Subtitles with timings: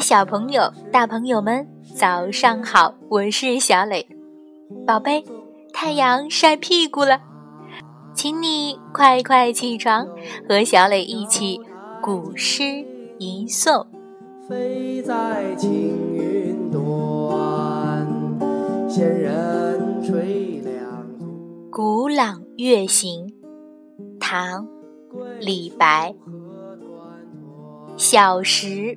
[0.00, 2.94] 小朋友、大朋友们，早上好！
[3.10, 4.06] 我是小磊，
[4.86, 5.22] 宝贝，
[5.72, 7.20] 太阳晒屁股了，
[8.14, 10.08] 请你快快起床，
[10.48, 11.60] 和小磊一起
[12.02, 12.64] 古诗
[13.18, 13.86] 吟诵。
[14.48, 15.70] 飞在青
[16.14, 18.08] 云端，
[18.88, 21.26] 仙人垂两足。
[21.70, 23.28] 《古朗月行》
[24.18, 24.64] 唐·
[25.38, 26.14] 李白。
[27.96, 28.96] 小时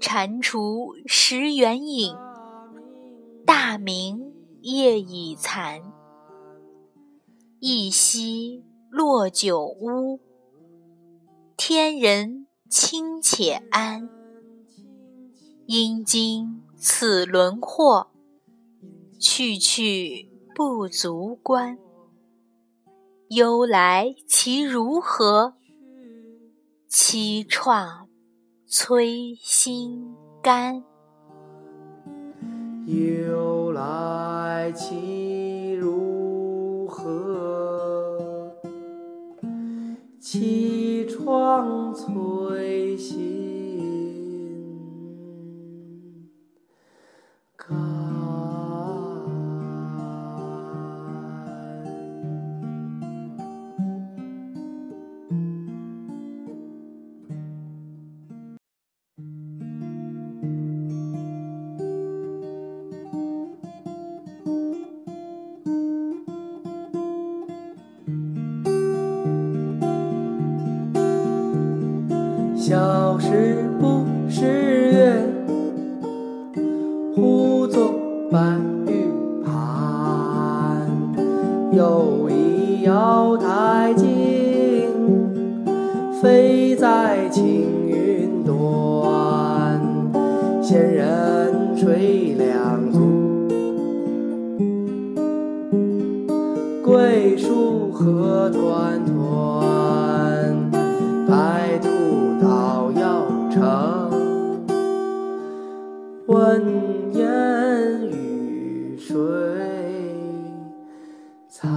[0.00, 2.16] 蟾蜍蚀圆影，
[3.44, 5.82] 大明夜已残。
[7.58, 10.18] 一夕落九乌，
[11.54, 14.08] 天人清且安。
[15.66, 18.06] 因经此轮惑，
[19.20, 21.78] 去去不足观。
[23.28, 25.52] 忧来其如何？
[26.88, 28.09] 凄怆。
[28.72, 30.84] 催心肝，
[32.86, 38.54] 忧来岂如何？
[40.20, 42.39] 凄怆催
[72.70, 74.46] 小时不识
[74.92, 75.26] 月，
[77.16, 77.92] 呼作
[78.30, 78.38] 白
[78.86, 79.10] 玉
[79.44, 80.88] 盘。
[81.72, 84.06] 又疑瑶台镜，
[86.22, 87.44] 飞在青
[87.88, 89.80] 云端。
[90.62, 93.48] 仙人垂两足，
[96.84, 100.70] 桂树何团团。
[101.26, 102.19] 白兔。
[106.26, 106.62] 问
[107.12, 109.14] 言与谁
[111.48, 111.70] 餐？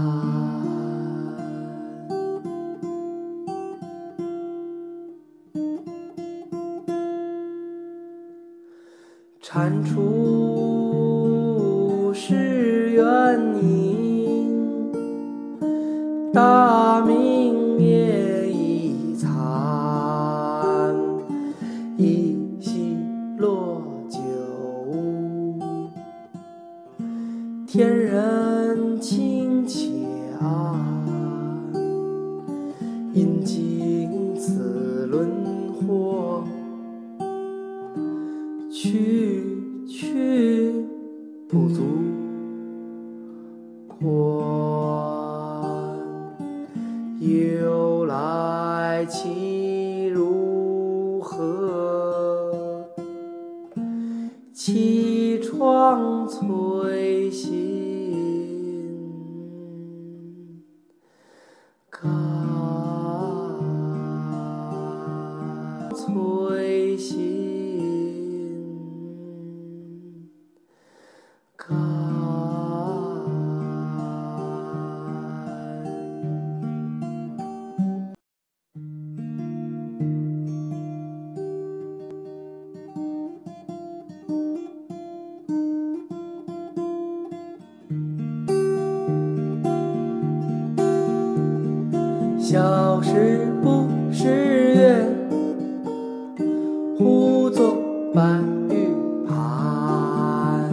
[9.41, 9.97] 蟾蜍
[12.13, 13.03] 是圆
[13.61, 14.91] 影，
[16.33, 16.41] 大
[33.13, 35.29] 因经此轮
[35.69, 36.41] 惑，
[38.71, 39.43] 去
[39.87, 40.73] 去
[41.47, 41.83] 不足
[43.99, 44.09] 观。
[47.19, 49.52] 由来情
[92.43, 94.27] 小时不识
[94.75, 95.07] 月。
[96.97, 97.73] 呼作
[98.13, 98.21] 白
[98.69, 98.89] 玉
[99.25, 100.69] 盘，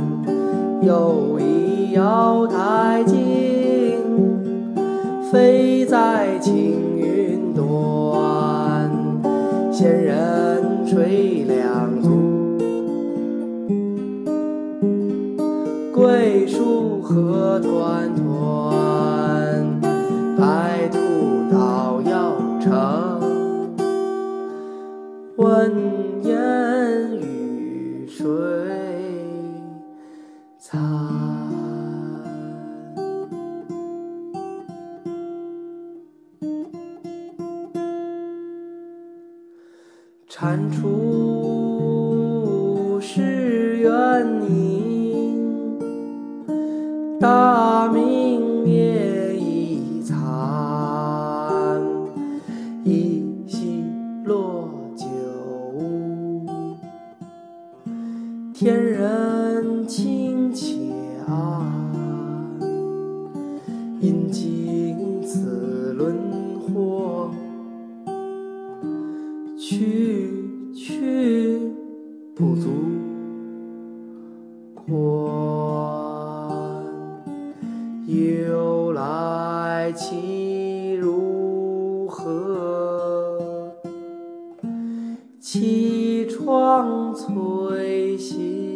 [0.82, 3.16] 又疑瑶台镜，
[5.30, 6.52] 飞在青
[6.98, 8.90] 云端。
[9.70, 12.10] 仙人垂两足，
[15.94, 18.29] 桂树何团团。
[22.60, 23.18] 长
[25.36, 28.24] 闻言与谁
[30.58, 30.78] 餐
[40.28, 43.90] 蟾蜍是圆
[44.50, 45.78] 影
[47.18, 48.39] 大明
[72.40, 72.70] 不足。
[74.74, 74.94] 观
[78.06, 83.74] 由来其如何？
[85.42, 88.69] 凄怆摧心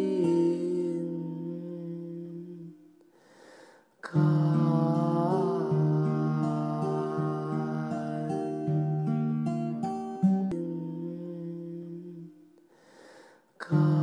[13.70, 13.93] God.